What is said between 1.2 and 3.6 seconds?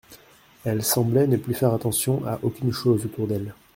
ne plus faire attention à aucune chose autour d'elle.